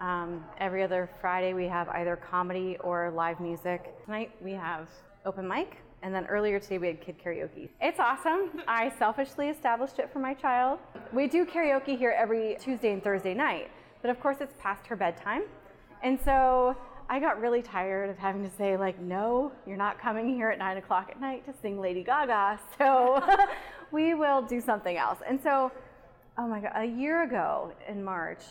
Um, 0.00 0.44
every 0.58 0.82
other 0.82 1.08
Friday, 1.20 1.52
we 1.52 1.66
have 1.66 1.88
either 1.90 2.16
comedy 2.16 2.78
or 2.80 3.12
live 3.14 3.38
music. 3.38 3.94
Tonight, 4.04 4.30
we 4.42 4.52
have 4.52 4.88
open 5.26 5.46
mic. 5.46 5.76
And 6.02 6.14
then 6.14 6.24
earlier 6.26 6.58
today, 6.58 6.78
we 6.78 6.86
had 6.86 7.00
kid 7.00 7.16
karaoke. 7.22 7.68
It's 7.80 8.00
awesome. 8.00 8.62
I 8.66 8.90
selfishly 8.98 9.50
established 9.50 9.98
it 9.98 10.10
for 10.10 10.18
my 10.18 10.32
child. 10.32 10.78
We 11.12 11.28
do 11.28 11.44
karaoke 11.44 11.98
here 11.98 12.14
every 12.16 12.56
Tuesday 12.58 12.92
and 12.92 13.04
Thursday 13.04 13.34
night, 13.34 13.70
but 14.00 14.10
of 14.10 14.18
course, 14.18 14.38
it's 14.40 14.54
past 14.58 14.86
her 14.86 14.96
bedtime. 14.96 15.42
And 16.02 16.18
so 16.24 16.76
I 17.08 17.18
got 17.20 17.40
really 17.40 17.60
tired 17.60 18.08
of 18.08 18.16
having 18.18 18.48
to 18.48 18.56
say, 18.56 18.76
like, 18.76 19.00
no, 19.00 19.52
you're 19.66 19.76
not 19.76 19.98
coming 20.00 20.34
here 20.34 20.48
at 20.48 20.58
nine 20.58 20.76
o'clock 20.76 21.08
at 21.10 21.20
night 21.20 21.44
to 21.46 21.54
sing 21.60 21.80
Lady 21.80 22.02
Gaga. 22.02 22.60
So 22.78 23.22
we 23.90 24.14
will 24.14 24.42
do 24.42 24.60
something 24.60 24.96
else. 24.96 25.18
And 25.28 25.40
so, 25.42 25.72
oh 26.38 26.46
my 26.46 26.60
God, 26.60 26.72
a 26.76 26.84
year 26.84 27.24
ago 27.24 27.72
in 27.88 28.02
March, 28.02 28.44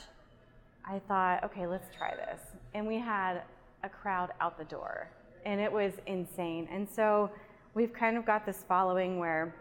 I 0.86 1.00
thought, 1.08 1.44
okay, 1.46 1.68
let's 1.68 1.88
try 1.96 2.16
this. 2.16 2.42
And 2.74 2.86
we 2.86 3.00
had 3.00 3.44
a 3.84 3.90
crowd 3.90 4.32
out 4.42 4.58
the 4.58 4.66
door, 4.66 5.10
and 5.46 5.62
it 5.62 5.72
was 5.72 5.94
insane. 6.06 6.68
And 6.72 6.88
so 6.88 7.32
we've 7.74 7.94
kind 7.94 8.18
of 8.18 8.26
got 8.26 8.46
this 8.46 8.66
following 8.68 9.20
where 9.20 9.56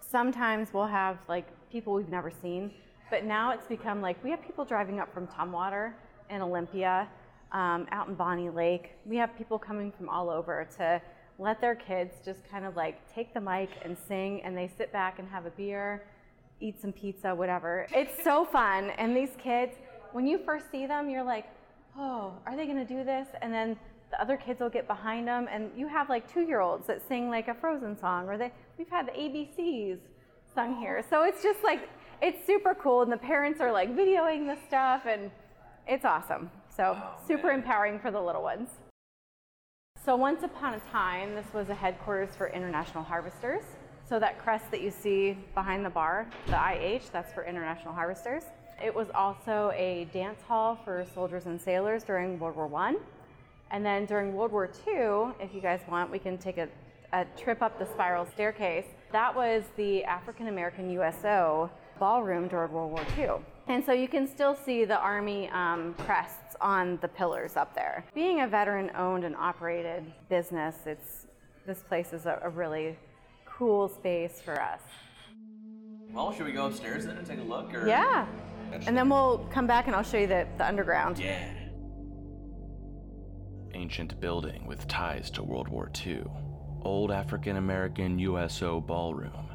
sometimes 0.00 0.74
we'll 0.74 0.86
have 0.86 1.18
like 1.28 1.46
people 1.70 1.92
we've 1.92 2.08
never 2.08 2.30
seen, 2.30 2.72
but 3.08 3.24
now 3.24 3.52
it's 3.52 3.66
become 3.66 4.00
like 4.00 4.22
we 4.24 4.30
have 4.30 4.42
people 4.42 4.64
driving 4.64 4.98
up 4.98 5.12
from 5.14 5.26
Tumwater 5.28 5.92
and 6.30 6.42
Olympia, 6.42 7.08
um, 7.52 7.86
out 7.90 8.08
in 8.08 8.14
Bonney 8.14 8.48
Lake. 8.48 8.92
We 9.04 9.16
have 9.16 9.36
people 9.36 9.58
coming 9.58 9.92
from 9.92 10.08
all 10.08 10.30
over 10.30 10.66
to 10.76 11.02
let 11.38 11.60
their 11.60 11.74
kids 11.74 12.14
just 12.24 12.48
kind 12.50 12.64
of 12.64 12.76
like 12.76 13.12
take 13.12 13.34
the 13.34 13.40
mic 13.40 13.70
and 13.82 13.96
sing, 14.06 14.42
and 14.42 14.56
they 14.56 14.70
sit 14.78 14.92
back 14.92 15.18
and 15.18 15.28
have 15.28 15.46
a 15.46 15.50
beer, 15.50 16.04
eat 16.60 16.80
some 16.80 16.92
pizza, 16.92 17.34
whatever. 17.34 17.86
It's 17.92 18.22
so 18.22 18.44
fun. 18.44 18.90
And 18.98 19.16
these 19.16 19.30
kids, 19.42 19.74
when 20.12 20.26
you 20.26 20.38
first 20.44 20.70
see 20.70 20.86
them, 20.86 21.08
you're 21.08 21.24
like, 21.24 21.46
oh, 21.98 22.34
are 22.46 22.56
they 22.56 22.66
gonna 22.66 22.84
do 22.84 23.04
this? 23.04 23.26
And 23.42 23.52
then 23.52 23.76
the 24.10 24.20
other 24.20 24.36
kids 24.36 24.60
will 24.60 24.70
get 24.70 24.86
behind 24.86 25.26
them, 25.26 25.48
and 25.50 25.70
you 25.76 25.88
have 25.88 26.08
like 26.08 26.32
two 26.32 26.42
year 26.42 26.60
olds 26.60 26.86
that 26.86 27.06
sing 27.08 27.30
like 27.30 27.48
a 27.48 27.54
Frozen 27.54 27.98
song, 27.98 28.28
or 28.28 28.36
they, 28.36 28.52
we've 28.76 28.88
had 28.88 29.06
the 29.06 29.12
ABCs 29.12 29.98
sung 30.54 30.76
here. 30.76 31.04
So 31.08 31.22
it's 31.22 31.42
just 31.42 31.62
like, 31.62 31.88
it's 32.20 32.44
super 32.46 32.74
cool, 32.74 33.02
and 33.02 33.10
the 33.10 33.16
parents 33.16 33.60
are 33.60 33.72
like 33.72 33.96
videoing 33.96 34.46
the 34.46 34.58
stuff, 34.66 35.02
and 35.06 35.30
it's 35.90 36.04
awesome. 36.04 36.50
So 36.74 36.96
oh, 36.96 37.26
super 37.26 37.50
empowering 37.50 37.98
for 37.98 38.12
the 38.12 38.20
little 38.20 38.42
ones. 38.42 38.68
So 40.02 40.16
once 40.16 40.44
upon 40.44 40.74
a 40.74 40.80
time, 40.92 41.34
this 41.34 41.52
was 41.52 41.68
a 41.68 41.74
headquarters 41.74 42.30
for 42.36 42.48
International 42.48 43.02
Harvesters. 43.02 43.64
So 44.08 44.18
that 44.20 44.38
crest 44.38 44.70
that 44.70 44.80
you 44.80 44.90
see 44.90 45.36
behind 45.54 45.84
the 45.84 45.90
bar, 45.90 46.26
the 46.46 46.56
IH, 46.56 47.02
that's 47.12 47.32
for 47.32 47.44
International 47.44 47.92
Harvesters. 47.92 48.44
It 48.82 48.94
was 48.94 49.08
also 49.14 49.72
a 49.74 50.08
dance 50.12 50.40
hall 50.42 50.78
for 50.84 51.04
soldiers 51.12 51.46
and 51.46 51.60
sailors 51.60 52.04
during 52.04 52.38
World 52.38 52.56
War 52.56 52.66
One. 52.68 52.96
And 53.72 53.84
then 53.84 54.06
during 54.06 54.34
World 54.34 54.52
War 54.52 54.70
II, 54.86 55.34
if 55.40 55.54
you 55.54 55.60
guys 55.60 55.80
want, 55.88 56.10
we 56.10 56.18
can 56.18 56.38
take 56.38 56.58
a, 56.58 56.68
a 57.12 57.24
trip 57.36 57.62
up 57.62 57.78
the 57.78 57.86
spiral 57.86 58.26
staircase. 58.26 58.86
That 59.12 59.34
was 59.34 59.64
the 59.76 60.04
African 60.04 60.48
American 60.48 60.88
USO 60.90 61.70
ballroom 62.00 62.48
during 62.48 62.72
World 62.72 62.90
War 62.90 63.04
II. 63.16 63.44
And 63.68 63.84
so 63.84 63.92
you 63.92 64.08
can 64.08 64.26
still 64.26 64.56
see 64.56 64.84
the 64.84 64.98
Army 64.98 65.48
um, 65.50 65.94
crests 65.98 66.56
on 66.60 66.98
the 67.02 67.06
pillars 67.06 67.56
up 67.56 67.74
there. 67.74 68.04
Being 68.14 68.40
a 68.40 68.48
veteran 68.48 68.90
owned 68.96 69.22
and 69.22 69.36
operated 69.36 70.12
business, 70.28 70.74
it's, 70.86 71.26
this 71.66 71.82
place 71.82 72.12
is 72.12 72.26
a, 72.26 72.40
a 72.42 72.48
really 72.48 72.98
cool 73.44 73.86
space 73.88 74.40
for 74.40 74.60
us. 74.60 74.80
Well, 76.12 76.32
should 76.32 76.46
we 76.46 76.52
go 76.52 76.66
upstairs 76.66 77.06
then 77.06 77.16
and 77.16 77.26
take 77.26 77.38
a 77.38 77.42
look? 77.42 77.72
Or? 77.72 77.86
Yeah. 77.86 78.26
And 78.86 78.96
then 78.96 79.08
we'll 79.08 79.46
come 79.52 79.66
back 79.66 79.86
and 79.86 79.94
I'll 79.94 80.02
show 80.02 80.18
you 80.18 80.26
the, 80.26 80.48
the 80.58 80.66
underground. 80.66 81.18
Yeah. 81.18 81.48
Ancient 83.74 84.20
building 84.20 84.66
with 84.66 84.88
ties 84.88 85.30
to 85.32 85.44
World 85.44 85.68
War 85.68 85.92
II. 86.04 86.24
Old 86.82 87.12
African 87.12 87.56
American 87.56 88.18
USO 88.18 88.80
ballroom. 88.80 89.49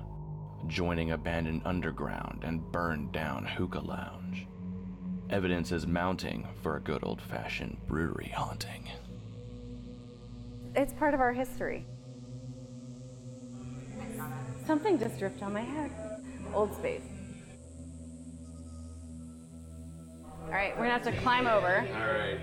Joining 0.68 1.12
abandoned 1.12 1.62
underground 1.64 2.44
and 2.44 2.60
burned 2.72 3.12
down 3.12 3.46
hookah 3.46 3.82
lounge. 3.82 4.48
Evidence 5.30 5.72
is 5.72 5.86
mounting 5.86 6.48
for 6.64 6.78
a 6.78 6.80
good 6.80 7.04
old 7.04 7.22
fashioned 7.22 7.78
brewery 7.88 8.34
haunting. 8.36 8.90
It's 10.76 10.94
part 10.94 11.14
of 11.14 11.20
our 11.20 11.34
history. 11.34 11.86
Something 14.66 14.98
just 15.00 15.20
dripped 15.20 15.44
on 15.44 15.54
my 15.54 15.62
head. 15.62 15.92
Old 16.54 16.74
space. 16.76 17.04
All 20.46 20.52
right, 20.52 20.76
we're 20.76 20.84
gonna 20.84 20.92
have 20.92 21.04
to 21.04 21.22
climb 21.22 21.48
over. 21.48 21.80
All 21.80 22.08
right. 22.08 22.40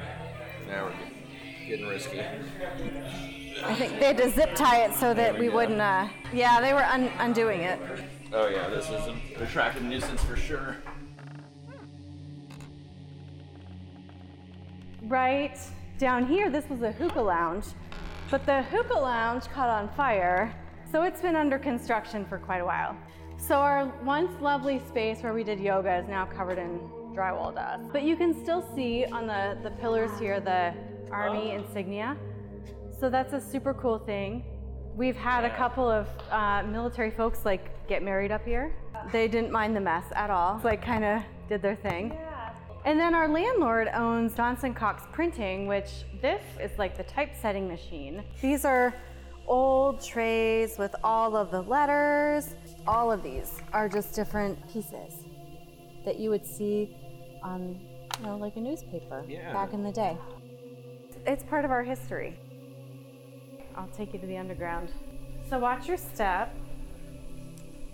Now 0.68 0.84
we're 0.84 1.68
getting 1.68 1.86
risky. 1.86 2.20
I 3.64 3.74
think 3.74 3.98
they 3.98 4.06
had 4.06 4.16
to 4.18 4.30
zip 4.30 4.54
tie 4.54 4.84
it 4.84 4.94
so 4.94 5.12
that 5.14 5.38
we 5.38 5.48
wouldn't. 5.48 5.80
Uh, 5.80 6.08
yeah, 6.32 6.60
they 6.60 6.72
were 6.72 6.84
un- 6.84 7.10
undoing 7.18 7.60
it. 7.60 7.80
Oh 8.34 8.48
yeah, 8.48 8.70
this 8.70 8.86
is 8.86 9.06
an 9.08 9.20
attractive 9.40 9.82
nuisance 9.82 10.24
for 10.24 10.36
sure. 10.36 10.78
Right 15.02 15.58
down 15.98 16.26
here, 16.26 16.48
this 16.48 16.66
was 16.70 16.80
a 16.80 16.92
hookah 16.92 17.20
lounge, 17.20 17.66
but 18.30 18.46
the 18.46 18.62
hookah 18.62 18.98
lounge 18.98 19.44
caught 19.48 19.68
on 19.68 19.94
fire, 19.94 20.54
so 20.90 21.02
it's 21.02 21.20
been 21.20 21.36
under 21.36 21.58
construction 21.58 22.24
for 22.24 22.38
quite 22.38 22.60
a 22.60 22.64
while. 22.64 22.96
So 23.36 23.56
our 23.56 23.92
once 24.02 24.30
lovely 24.40 24.80
space 24.88 25.22
where 25.22 25.34
we 25.34 25.44
did 25.44 25.60
yoga 25.60 25.98
is 25.98 26.08
now 26.08 26.24
covered 26.24 26.56
in 26.56 26.78
drywall 27.14 27.54
dust. 27.54 27.92
But 27.92 28.02
you 28.02 28.16
can 28.16 28.32
still 28.42 28.66
see 28.74 29.04
on 29.04 29.26
the, 29.26 29.58
the 29.62 29.72
pillars 29.72 30.18
here 30.18 30.40
the 30.40 30.72
Army 31.10 31.50
insignia. 31.50 32.16
So 32.98 33.10
that's 33.10 33.34
a 33.34 33.40
super 33.40 33.74
cool 33.74 33.98
thing. 33.98 34.42
We've 34.96 35.16
had 35.16 35.44
a 35.44 35.56
couple 35.56 35.90
of 35.90 36.06
uh, 36.30 36.62
military 36.64 37.10
folks 37.10 37.44
like 37.44 37.86
get 37.88 38.02
married 38.02 38.30
up 38.30 38.44
here. 38.44 38.74
They 39.10 39.26
didn't 39.26 39.50
mind 39.50 39.74
the 39.74 39.80
mess 39.80 40.04
at 40.14 40.30
all. 40.30 40.60
Like 40.62 40.82
kind 40.84 41.04
of 41.04 41.22
did 41.48 41.62
their 41.62 41.76
thing. 41.76 42.10
Yeah. 42.10 42.50
And 42.84 42.98
then 42.98 43.14
our 43.14 43.28
landlord 43.28 43.88
owns 43.94 44.34
Johnson 44.36 44.74
Cox 44.74 45.04
Printing, 45.12 45.66
which 45.66 46.04
this 46.20 46.42
is 46.60 46.70
like 46.78 46.96
the 46.96 47.04
typesetting 47.04 47.68
machine. 47.68 48.22
These 48.40 48.64
are 48.64 48.92
old 49.46 50.02
trays 50.04 50.78
with 50.78 50.94
all 51.02 51.36
of 51.36 51.50
the 51.50 51.62
letters. 51.62 52.54
All 52.86 53.10
of 53.10 53.22
these 53.22 53.60
are 53.72 53.88
just 53.88 54.14
different 54.14 54.58
pieces 54.72 55.24
that 56.04 56.18
you 56.18 56.28
would 56.30 56.44
see 56.44 56.96
on, 57.42 57.80
you 58.20 58.26
know, 58.26 58.36
like 58.36 58.56
a 58.56 58.60
newspaper 58.60 59.24
Yeah. 59.26 59.52
back 59.52 59.72
in 59.72 59.82
the 59.82 59.92
day. 59.92 60.18
It's 61.26 61.44
part 61.44 61.64
of 61.64 61.70
our 61.70 61.82
history. 61.82 62.36
I'll 63.76 63.88
take 63.96 64.12
you 64.12 64.18
to 64.18 64.26
the 64.26 64.36
underground. 64.36 64.90
So 65.48 65.58
watch 65.58 65.88
your 65.88 65.96
step. 65.96 66.54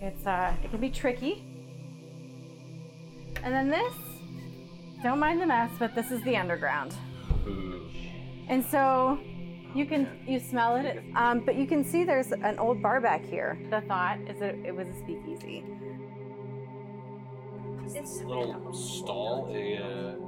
It's 0.01 0.27
uh, 0.27 0.55
it 0.63 0.71
can 0.71 0.81
be 0.81 0.91
tricky. 0.91 1.45
And 3.43 3.55
then 3.55 3.69
this, 3.69 3.93
don't 5.03 5.19
mind 5.19 5.41
the 5.41 5.47
mess, 5.47 5.71
but 5.79 5.95
this 5.95 6.11
is 6.11 6.23
the 6.23 6.37
underground. 6.37 6.95
And 8.49 8.65
so 8.65 9.19
you 9.75 9.87
can 9.87 10.09
you 10.27 10.41
smell 10.41 10.77
it, 10.77 11.03
um, 11.15 11.41
but 11.41 11.57
you 11.57 11.67
can 11.67 11.85
see 11.85 12.05
there's 12.05 12.33
an 12.33 12.59
old 12.59 12.83
bar 12.83 13.01
back 13.01 13.25
here. 13.25 13.59
The 13.71 13.81
thought 13.83 14.19
is 14.29 14.41
that 14.41 14.55
it 14.65 14.75
was 14.75 14.89
a 14.89 14.99
speakeasy. 15.01 15.65
This 17.93 18.23
little 18.23 18.73
stall. 18.73 19.49
A, 19.51 19.77
uh... 19.79 20.28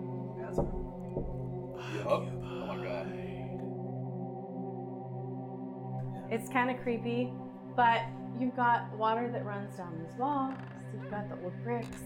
It's 6.30 6.48
kind 6.48 6.70
of 6.70 6.80
creepy, 6.82 7.32
but 7.76 8.02
you've 8.38 8.56
got 8.56 8.92
water 8.96 9.28
that 9.32 9.44
runs 9.44 9.76
down 9.76 9.98
these 9.98 10.18
walls. 10.18 10.54
You've 10.94 11.10
got 11.10 11.28
the 11.28 11.42
old 11.42 11.52
bricks, 11.64 12.02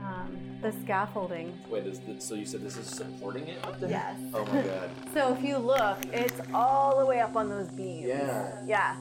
um, 0.00 0.58
the 0.62 0.72
scaffolding. 0.82 1.58
Wait, 1.68 1.86
is 1.86 2.00
this, 2.00 2.24
so 2.24 2.34
you 2.34 2.46
said 2.46 2.62
this 2.62 2.76
is 2.76 2.86
supporting 2.86 3.46
it 3.48 3.64
up 3.64 3.78
there? 3.78 3.90
Yes. 3.90 4.18
Oh 4.34 4.44
my 4.46 4.62
god. 4.62 4.90
So 5.14 5.34
if 5.34 5.44
you 5.44 5.58
look, 5.58 5.98
it's 6.12 6.40
all 6.54 6.98
the 6.98 7.04
way 7.04 7.20
up 7.20 7.36
on 7.36 7.50
those 7.50 7.68
beams. 7.68 8.06
Yeah. 8.08 8.62
Yeah. 8.66 8.96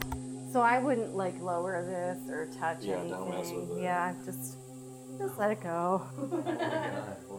So 0.51 0.59
I 0.59 0.79
wouldn't 0.79 1.15
like 1.15 1.39
lower 1.41 1.85
this 1.85 2.29
or 2.29 2.47
touch 2.59 2.79
it. 2.79 2.87
Yeah, 2.87 2.95
anything. 2.95 3.11
don't 3.11 3.29
mess 3.29 3.51
with 3.51 3.77
it. 3.77 3.83
Yeah, 3.83 4.13
just 4.25 4.57
just 5.17 5.37
let 5.37 5.51
it 5.51 5.61
go. 5.63 6.05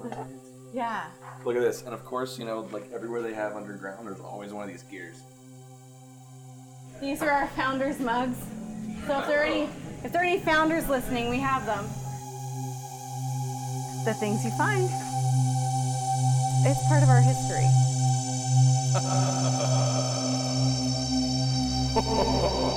yeah. 0.73 1.05
Look 1.45 1.57
at 1.57 1.63
this, 1.63 1.83
and 1.83 1.93
of 1.93 2.05
course, 2.07 2.39
you 2.39 2.47
know, 2.47 2.61
like 2.73 2.91
everywhere 2.91 3.21
they 3.21 3.35
have 3.35 3.55
underground, 3.55 4.07
there's 4.07 4.21
always 4.21 4.53
one 4.55 4.63
of 4.63 4.71
these 4.71 4.85
gears. 4.85 5.21
These 7.03 7.21
are 7.21 7.31
our 7.31 7.49
founders 7.49 7.99
mugs. 7.99 8.39
So 9.09 9.19
if 9.19 9.27
there 9.27 9.41
are 9.41 9.45
any 9.45 9.69
if 10.05 10.13
there 10.13 10.23
are 10.23 10.25
any 10.25 10.39
founders 10.39 10.89
listening, 10.89 11.31
we 11.31 11.41
have 11.41 11.67
them. 11.67 11.85
The 14.05 14.15
things 14.15 14.45
you 14.45 14.53
find. 14.53 14.89
It's 16.65 16.87
part 16.87 17.03
of 17.03 17.09
our 17.09 17.21
history. 17.21 17.67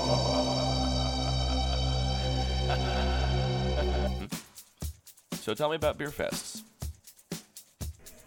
So 5.46 5.54
tell 5.54 5.70
me 5.70 5.76
about 5.76 6.00
beer 6.00 6.10
fests. 6.10 6.64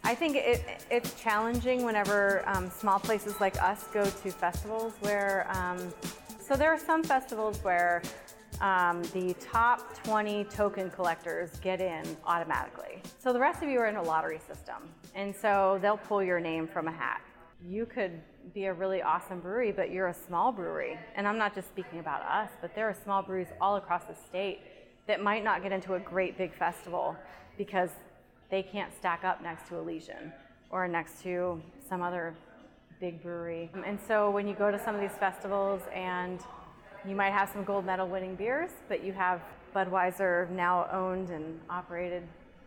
I 0.09 0.15
think 0.15 0.37
it, 0.37 0.65
it's 0.91 1.21
challenging 1.21 1.85
whenever 1.85 2.43
um, 2.49 2.71
small 2.71 2.99
places 2.99 3.43
like 3.43 3.62
us 3.62 3.85
go 3.93 4.03
to 4.07 4.31
festivals 4.31 4.95
where, 5.00 5.47
um, 5.50 5.93
so 6.41 6.57
there 6.57 6.73
are 6.73 6.79
some 6.79 7.03
festivals 7.03 7.59
where 7.59 8.00
um, 8.62 9.03
the 9.12 9.35
top 9.35 10.03
20 10.05 10.45
token 10.45 10.88
collectors 10.88 11.50
get 11.61 11.83
in 11.83 12.05
automatically. 12.25 13.03
So 13.19 13.35
the 13.35 13.38
rest 13.38 13.62
of 13.62 13.69
you 13.69 13.81
are 13.81 13.87
in 13.87 13.97
a 13.97 14.03
lottery 14.03 14.41
system. 14.49 14.77
And 15.15 15.37
so 15.37 15.79
they'll 15.83 15.99
pull 15.99 16.23
your 16.23 16.41
name 16.41 16.67
from 16.67 16.88
a 16.88 16.93
hat. 16.93 17.21
You 17.69 17.85
could 17.85 18.19
be 18.55 18.65
a 18.65 18.73
really 18.73 19.03
awesome 19.03 19.41
brewery, 19.41 19.73
but 19.73 19.91
you're 19.91 20.09
a 20.09 20.15
small 20.15 20.53
brewery. 20.53 20.99
And 21.17 21.29
I'm 21.29 21.37
not 21.37 21.55
just 21.55 21.69
speaking 21.69 21.99
about 21.99 22.23
us, 22.23 22.49
but 22.62 22.75
there 22.75 22.88
are 22.88 22.97
small 23.05 23.23
breweries 23.23 23.53
all 23.61 23.77
across 23.77 24.05
the 24.05 24.15
state 24.15 24.61
that 25.07 25.23
might 25.23 25.45
not 25.45 25.62
get 25.62 25.71
into 25.71 25.97
a 25.97 26.00
great 26.00 26.38
big 26.38 26.55
festival 26.55 27.15
because 27.59 27.91
they 28.50 28.62
can't 28.62 28.93
stack 28.99 29.25
up 29.25 29.43
next 29.43 29.69
to 29.69 29.76
Elysian 29.76 30.33
or 30.71 30.88
next 30.88 31.23
to 31.23 31.61
some 31.88 32.02
other 32.02 32.35
big 33.00 33.23
brewery. 33.23 33.71
Um, 33.75 33.85
and 33.85 33.99
so 34.07 34.31
when 34.31 34.47
you 34.49 34.55
go 34.55 34.71
to 34.71 34.78
some 34.78 34.95
of 34.95 35.00
these 35.00 35.17
festivals 35.19 35.83
and 35.95 36.40
you 37.07 37.14
might 37.14 37.33
have 37.33 37.49
some 37.50 37.64
gold 37.64 37.87
medal 37.87 38.09
winning 38.09 38.35
beers, 38.35 38.71
but 38.88 39.05
you 39.05 39.12
have 39.12 39.40
Budweiser 39.75 40.50
now 40.50 40.88
owned 40.93 41.31
and 41.31 41.61
operated 41.71 42.23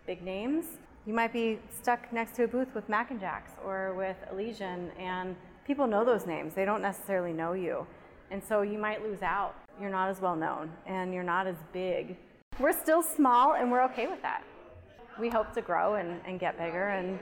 big 0.05 0.21
names, 0.21 0.65
you 1.05 1.13
might 1.13 1.33
be 1.33 1.59
stuck 1.81 2.11
next 2.13 2.35
to 2.35 2.43
a 2.43 2.47
booth 2.47 2.73
with 2.75 2.87
Mac 2.87 3.11
and 3.11 3.19
Jacks 3.19 3.51
or 3.65 3.93
with 3.95 4.17
Elysian 4.31 4.91
and 4.99 5.35
people 5.65 5.87
know 5.87 6.05
those 6.05 6.25
names. 6.25 6.53
They 6.53 6.65
don't 6.65 6.81
necessarily 6.81 7.33
know 7.33 7.53
you. 7.53 7.85
And 8.29 8.41
so 8.43 8.61
you 8.61 8.77
might 8.77 9.03
lose 9.03 9.21
out. 9.21 9.55
You're 9.79 9.89
not 9.89 10.09
as 10.09 10.21
well 10.21 10.35
known 10.35 10.71
and 10.85 11.13
you're 11.13 11.23
not 11.23 11.47
as 11.47 11.57
big. 11.73 12.17
We're 12.59 12.79
still 12.79 13.01
small 13.01 13.55
and 13.55 13.71
we're 13.71 13.83
okay 13.85 14.07
with 14.07 14.21
that. 14.21 14.43
We 15.21 15.29
hope 15.29 15.53
to 15.53 15.61
grow 15.61 15.95
and, 15.95 16.19
and 16.25 16.39
get 16.39 16.57
bigger, 16.57 16.87
and 16.87 17.19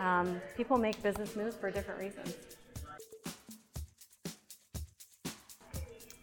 um, 0.00 0.40
people 0.56 0.78
make 0.78 1.00
business 1.00 1.36
moves 1.36 1.54
for 1.54 1.70
different 1.70 2.00
reasons. 2.00 2.34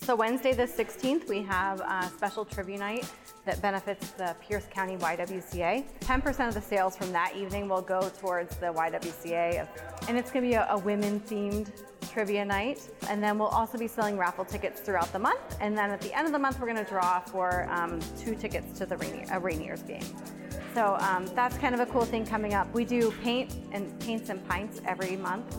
So, 0.02 0.18
Wednesday 0.18 0.52
the 0.52 0.64
16th, 0.66 1.30
we 1.30 1.42
have 1.44 1.80
a 1.80 2.12
special 2.14 2.44
trivia 2.44 2.78
night 2.78 3.10
that 3.46 3.62
benefits 3.62 4.12
the 4.12 4.36
Pierce 4.42 4.66
County 4.70 4.98
YWCA. 4.98 5.86
10% 6.02 6.48
of 6.50 6.54
the 6.56 6.62
sales 6.62 6.98
from 6.98 7.14
that 7.14 7.34
evening 7.38 7.70
will 7.70 7.82
go 7.82 8.12
towards 8.20 8.58
the 8.58 8.66
YWCA, 8.66 9.66
and 10.10 10.18
it's 10.18 10.30
going 10.30 10.44
to 10.44 10.50
be 10.50 10.56
a, 10.56 10.68
a 10.72 10.78
women 10.78 11.22
themed 11.22 11.72
trivia 12.12 12.44
night. 12.44 12.82
And 13.10 13.24
then 13.24 13.40
we'll 13.40 13.48
also 13.48 13.78
be 13.78 13.88
selling 13.88 14.18
raffle 14.18 14.44
tickets 14.44 14.82
throughout 14.82 15.14
the 15.14 15.20
month. 15.20 15.56
And 15.62 15.78
then 15.78 15.90
at 15.90 16.02
the 16.02 16.14
end 16.14 16.28
of 16.28 16.34
the 16.34 16.40
month, 16.40 16.60
we're 16.60 16.68
going 16.68 16.84
to 16.84 16.92
draw 16.92 17.22
for 17.22 17.66
um, 17.72 18.02
two 18.20 18.36
tickets 18.36 18.78
to 18.80 18.86
the 18.86 18.98
Rainier, 18.98 19.24
a 19.32 19.40
Rainiers 19.40 19.88
game. 19.88 20.04
So 20.74 20.98
um, 21.00 21.28
that's 21.36 21.58
kind 21.58 21.76
of 21.76 21.82
a 21.82 21.86
cool 21.86 22.06
thing 22.06 22.26
coming 22.26 22.56
up. 22.56 22.74
We 22.74 22.84
do 22.84 23.12
paint 23.24 23.56
and 23.72 23.98
paints 24.00 24.30
and 24.30 24.44
pints 24.48 24.82
every 24.86 25.16
month. 25.16 25.58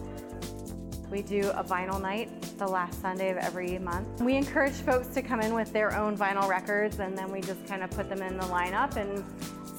We 1.11 1.23
do 1.23 1.51
a 1.51 1.63
vinyl 1.63 2.01
night 2.01 2.31
the 2.59 2.67
last 2.67 3.01
Sunday 3.01 3.31
of 3.31 3.37
every 3.37 3.79
month. 3.79 4.21
We 4.21 4.35
encourage 4.35 4.75
folks 4.75 5.09
to 5.09 5.23
come 5.23 5.41
in 5.41 5.55
with 5.55 5.73
their 5.73 5.97
own 5.97 6.17
vinyl 6.19 6.49
records 6.49 6.99
and 6.99 7.17
then 7.17 7.31
we 7.31 7.41
just 7.41 7.65
kind 7.67 7.85
of 7.85 7.91
put 7.91 8.09
them 8.09 8.23
in 8.23 8.37
the 8.37 8.45
lineup 8.47 8.97
and 8.97 9.25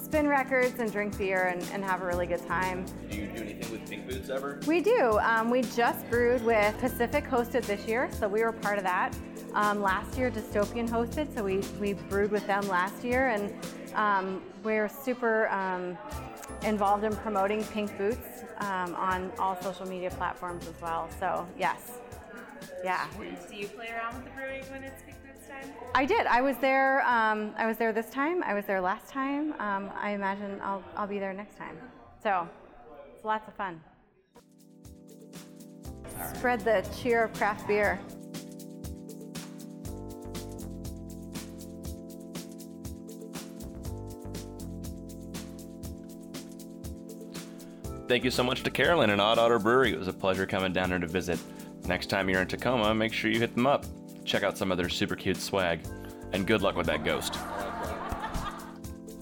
spin 0.02 0.30
records 0.30 0.80
and 0.80 0.90
drink 0.90 1.18
beer 1.18 1.48
and, 1.48 1.62
and 1.74 1.84
have 1.84 2.02
a 2.02 2.06
really 2.06 2.28
good 2.28 2.46
time. 2.48 2.86
Do 3.10 3.18
you 3.18 3.28
do 3.28 3.42
anything 3.42 3.70
with 3.72 3.90
Pink 3.90 4.08
Boots 4.08 4.30
ever? 4.30 4.62
We 4.66 4.80
do. 4.80 5.20
Um, 5.20 5.50
we 5.50 5.64
just 5.64 6.10
brewed 6.10 6.46
with 6.46 6.78
Pacific 6.78 7.26
hosted 7.26 7.66
this 7.66 7.86
year, 7.86 8.10
so 8.14 8.30
we 8.30 8.42
were 8.42 8.54
part 8.54 8.78
of 8.78 8.86
that. 8.86 9.14
Um, 9.54 9.82
last 9.82 10.18
year, 10.18 10.32
Dystopian 10.32 10.88
hosted, 10.88 11.36
so 11.36 11.44
we, 11.44 11.58
we 11.82 11.94
brewed 11.94 12.32
with 12.32 12.46
them 12.48 12.66
last 12.70 13.04
year, 13.04 13.30
and 13.30 13.54
um, 13.96 14.42
we're 14.66 14.90
super 14.90 15.48
um, 15.50 15.98
involved 16.64 17.04
in 17.04 17.16
promoting 17.18 17.64
Pink 17.66 17.96
Boots 17.98 18.44
um, 18.58 18.96
on 18.96 19.32
all 19.40 19.62
social 19.62 19.88
media 19.88 20.10
platforms 20.10 20.68
as 20.68 20.82
well. 20.82 21.08
So, 21.20 21.48
yes. 21.58 22.00
Yeah. 22.84 23.08
Do 23.50 23.56
you 23.56 23.68
play 23.68 23.90
around 23.90 24.16
with 24.16 24.26
the 24.26 24.32
brewing 24.32 24.64
when 24.72 24.84
it's 24.84 25.02
Pink 25.04 25.18
Boots 25.24 25.48
time? 25.48 25.72
I 25.94 26.06
did. 26.06 26.26
I 26.26 26.42
was 26.42 26.58
there. 26.58 27.02
Um, 27.02 27.54
I 27.58 27.68
was 27.68 27.78
there 27.78 27.94
this 27.94 28.10
time. 28.10 28.44
I 28.44 28.54
was 28.54 28.66
there 28.66 28.82
last 28.82 29.08
time. 29.08 29.54
Um, 29.60 29.92
I 29.96 30.12
imagine 30.12 30.60
I'll, 30.64 30.84
I'll 30.98 31.08
be 31.08 31.20
there 31.20 31.34
next 31.34 31.58
time. 31.58 31.78
So 32.22 32.50
it's 33.14 33.24
lots 33.24 33.48
of 33.48 33.54
fun. 33.54 33.82
Spread 36.34 36.62
the 36.62 36.84
cheer 36.98 37.26
of 37.26 37.34
craft 37.34 37.68
beer. 37.68 38.00
Thank 48.08 48.24
you 48.24 48.30
so 48.30 48.44
much 48.44 48.62
to 48.64 48.70
Carolyn 48.70 49.10
and 49.10 49.20
Odd 49.20 49.40
Otter 49.40 49.58
Brewery. 49.58 49.92
It 49.92 49.98
was 49.98 50.08
a 50.08 50.14
pleasure 50.14 50.46
coming 50.46 50.72
down 50.72 50.90
here 50.90 51.00
to 51.00 51.08
visit. 51.08 51.40
Next 51.88 52.08
time 52.08 52.30
you're 52.30 52.42
in 52.42 52.48
Tacoma, 52.48 52.94
make 52.94 53.12
sure 53.14 53.32
you 53.32 53.40
hit 53.40 53.56
them 53.56 53.66
up. 53.66 53.86
Check 54.24 54.44
out 54.44 54.58
some 54.58 54.72
of 54.72 54.78
their 54.78 54.90
super 54.90 55.16
cute 55.16 55.38
swag. 55.38 55.80
And 56.32 56.46
good 56.46 56.62
luck 56.62 56.76
with 56.76 56.86
that 56.86 57.04
ghost. 57.04 57.40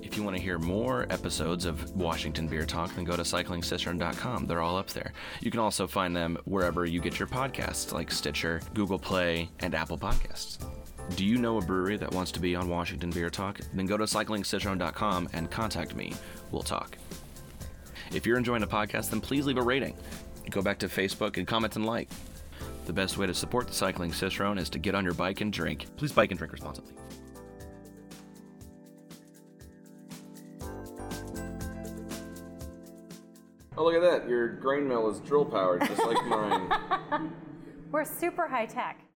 If 0.01 0.17
you 0.17 0.23
want 0.23 0.35
to 0.35 0.41
hear 0.41 0.59
more 0.59 1.07
episodes 1.09 1.65
of 1.65 1.95
Washington 1.95 2.47
Beer 2.47 2.65
Talk, 2.65 2.93
then 2.93 3.05
go 3.05 3.15
to 3.15 3.23
cyclingcicerone.com. 3.23 4.47
They're 4.47 4.61
all 4.61 4.77
up 4.77 4.89
there. 4.89 5.13
You 5.39 5.49
can 5.49 5.61
also 5.61 5.87
find 5.87 6.15
them 6.15 6.37
wherever 6.43 6.85
you 6.85 6.99
get 6.99 7.17
your 7.17 7.27
podcasts, 7.27 7.93
like 7.93 8.11
Stitcher, 8.11 8.61
Google 8.73 8.99
Play, 8.99 9.49
and 9.61 9.73
Apple 9.73 9.97
Podcasts. 9.97 10.57
Do 11.15 11.25
you 11.25 11.37
know 11.37 11.57
a 11.57 11.61
brewery 11.61 11.97
that 11.97 12.11
wants 12.11 12.31
to 12.33 12.39
be 12.39 12.55
on 12.55 12.69
Washington 12.69 13.11
Beer 13.11 13.29
Talk? 13.29 13.59
Then 13.73 13.85
go 13.85 13.97
to 13.97 14.03
cyclingcicerone.com 14.03 15.29
and 15.33 15.49
contact 15.49 15.95
me. 15.95 16.13
We'll 16.51 16.63
talk. 16.63 16.97
If 18.13 18.25
you're 18.25 18.37
enjoying 18.37 18.61
the 18.61 18.67
podcast, 18.67 19.09
then 19.09 19.19
please 19.21 19.45
leave 19.45 19.57
a 19.57 19.61
rating. 19.61 19.95
Go 20.49 20.61
back 20.61 20.77
to 20.79 20.87
Facebook 20.87 21.37
and 21.37 21.47
comment 21.47 21.75
and 21.75 21.85
like. 21.85 22.09
The 22.85 22.93
best 22.93 23.17
way 23.17 23.25
to 23.25 23.33
support 23.33 23.67
the 23.67 23.73
Cycling 23.73 24.13
Cicerone 24.13 24.57
is 24.57 24.69
to 24.71 24.79
get 24.79 24.93
on 24.93 25.03
your 25.03 25.13
bike 25.13 25.41
and 25.41 25.51
drink. 25.51 25.87
Please 25.97 26.11
bike 26.11 26.31
and 26.31 26.37
drink 26.37 26.53
responsibly. 26.53 26.93
Oh, 33.75 33.83
look 33.83 33.95
at 33.95 34.01
that. 34.01 34.29
Your 34.29 34.49
grain 34.49 34.87
mill 34.87 35.09
is 35.09 35.19
drill 35.21 35.45
powered, 35.45 35.81
just 35.81 36.05
like 36.05 36.23
mine. 36.27 37.31
We're 37.91 38.05
super 38.05 38.47
high 38.47 38.67
tech. 38.67 39.03